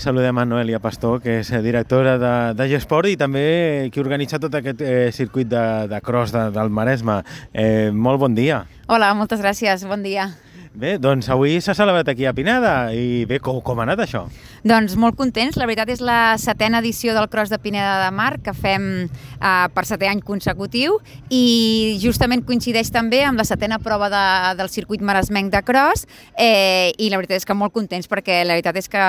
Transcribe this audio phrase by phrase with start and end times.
[0.00, 4.54] Saludem a Noelia Pastor, que és directora de, de Gesport i també qui organitza tot
[4.56, 7.18] aquest eh, circuit de, de cross de, del Maresme.
[7.52, 8.62] Eh, molt bon dia.
[8.88, 10.30] Hola, moltes gràcies, bon dia.
[10.70, 14.20] Bé, doncs avui s'ha celebrat aquí a Pineda i bé, com, com ha anat això?
[14.62, 18.36] Doncs molt contents, la veritat és la setena edició del Cross de Pineda de Mar
[18.38, 24.12] que fem eh, per setè any consecutiu i justament coincideix també amb la setena prova
[24.14, 24.22] de,
[24.62, 26.06] del circuit maresmenc de cross
[26.38, 29.04] eh, i la veritat és que molt contents perquè la veritat és que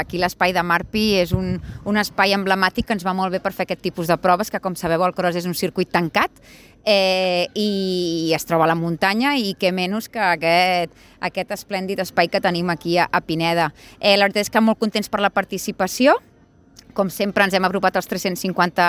[0.00, 3.54] aquí l'espai de Marpi és un, un espai emblemàtic que ens va molt bé per
[3.54, 6.42] fer aquest tipus de proves que com sabeu el cross és un circuit tancat
[6.84, 10.94] eh, i es troba a la muntanya i què menys que aquest,
[11.24, 13.72] aquest esplèndid espai que tenim aquí a, a Pineda.
[14.00, 16.18] Eh, la veritat és que molt contents per la participació,
[16.94, 18.86] com sempre ens hem apropat als 350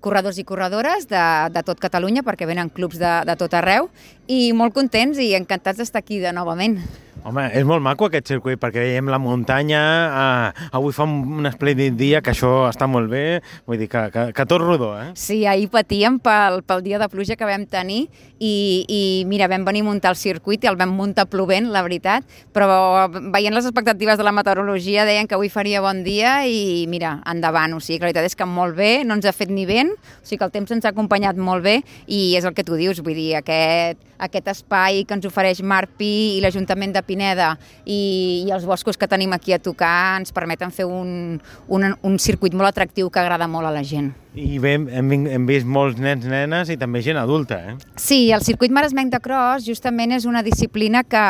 [0.00, 3.90] corredors i corredores de, de tot Catalunya perquè venen clubs de, de tot arreu
[4.30, 6.78] i molt contents i encantats d'estar aquí de novament.
[7.20, 11.48] Home, és molt maco aquest circuit perquè veiem la muntanya, eh, avui fa un, un
[11.50, 15.10] esplèndid dia, que això està molt bé, vull dir que, que, que tot rodó, eh?
[15.20, 18.06] Sí, ahir patíem pel, pel dia de pluja que vam tenir
[18.40, 18.54] i,
[18.88, 22.24] i mira, vam venir a muntar el circuit i el vam muntar plovent, la veritat,
[22.56, 27.18] però veient les expectatives de la meteorologia deien que avui faria bon dia i mira,
[27.28, 29.92] endavant, o sigui, la veritat és que molt bé, no ens ha fet ni vent,
[29.92, 32.80] o sigui que el temps ens ha acompanyat molt bé i és el que tu
[32.80, 38.46] dius, vull dir, aquest, aquest espai que ens ofereix Marpi i l'Ajuntament de Pineda i,
[38.46, 42.54] i els boscos que tenim aquí a tocar ens permeten fer un, un, un circuit
[42.54, 44.12] molt atractiu que agrada molt a la gent.
[44.30, 47.72] I bé, hem, hem vist molts nens, nenes i també gent adulta, eh?
[47.98, 51.22] Sí, el circuit maresmenc de cross justament és una disciplina que,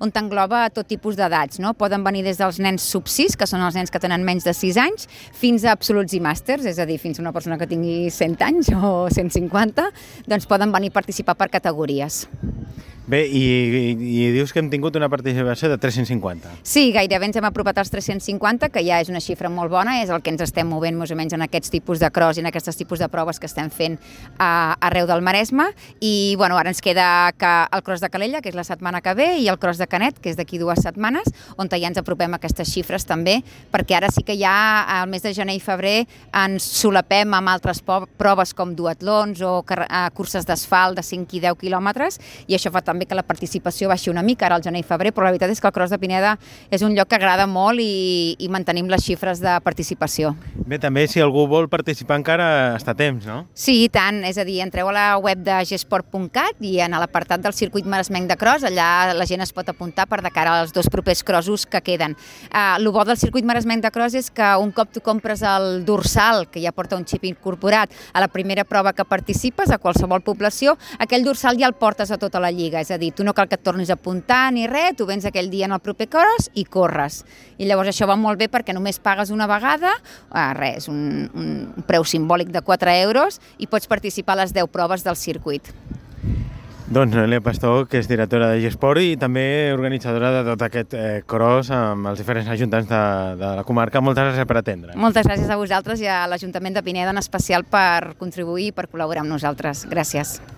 [0.00, 1.74] on t'engloba tot tipus d'edats, no?
[1.76, 4.56] Poden venir des dels nens sub 6, que són els nens que tenen menys de
[4.56, 7.68] 6 anys, fins a absoluts i màsters, és a dir, fins a una persona que
[7.68, 9.90] tingui 100 anys o 150,
[10.24, 12.24] doncs poden venir a participar per categories.
[13.08, 16.50] Bé, i, i, i dius que hem tingut una participació de 350.
[16.60, 20.10] Sí, gairebé ens hem apropat als 350, que ja és una xifra molt bona, és
[20.12, 22.50] el que ens estem movent més o menys en aquests tipus de cross i en
[22.50, 23.96] aquests tipus de proves que estem fent
[24.36, 25.70] a, arreu del Maresme.
[26.04, 29.16] I bueno, ara ens queda que el cross de Calella, que és la setmana que
[29.16, 32.36] ve, i el cross de Canet, que és d'aquí dues setmanes, on ja ens apropem
[32.36, 33.38] a aquestes xifres també,
[33.72, 36.02] perquè ara sí que ja al mes de gener i febrer
[36.44, 39.64] ens solapem amb altres proves com duatlons o
[40.12, 43.88] curses d'asfalt de 5 i 10 quilòmetres, i això fa també també que la participació
[43.88, 45.92] baixi una mica ara al gener i febrer, però la veritat és que el Cross
[45.94, 46.34] de Pineda
[46.70, 50.34] és un lloc que agrada molt i, i mantenim les xifres de participació.
[50.66, 53.44] Bé, també si algú vol participar encara està a temps, no?
[53.54, 57.44] Sí, i tant, és a dir, entreu a la web de gesport.cat i en l'apartat
[57.44, 60.74] del circuit maresmenc de cross, allà la gent es pot apuntar per de cara als
[60.74, 62.16] dos propers crossos que queden.
[62.50, 65.84] Uh, el bo del circuit maresmenc de cross és que un cop tu compres el
[65.86, 70.24] dorsal, que ja porta un xip incorporat, a la primera prova que participes, a qualsevol
[70.26, 73.34] població, aquell dorsal ja el portes a tota la lliga, és a dir, tu no
[73.34, 76.08] cal que et tornis a apuntar ni res, tu vens aquell dia en el proper
[76.12, 77.22] cross i corres.
[77.58, 79.94] I llavors això va molt bé perquè només pagues una vegada,
[80.32, 84.70] eh, res, un, un preu simbòlic de 4 euros i pots participar a les 10
[84.72, 85.72] proves del circuit.
[86.88, 89.42] Doncs Noelia Pastor, que és directora de Gesport i també
[89.74, 93.02] organitzadora de tot aquest eh, cross amb els diferents ajuntaments de,
[93.42, 94.00] de la comarca.
[94.00, 94.96] Moltes gràcies per atendre.
[94.96, 98.88] Moltes gràcies a vosaltres i a l'Ajuntament de Pineda en especial per contribuir i per
[98.88, 99.84] col·laborar amb nosaltres.
[99.92, 100.38] Gràcies.